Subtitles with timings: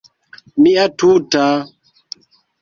[0.61, 1.45] Mia tuta...